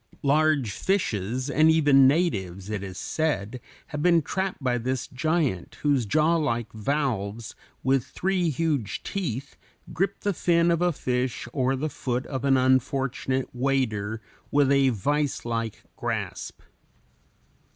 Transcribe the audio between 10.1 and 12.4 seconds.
the fin of a fish or the foot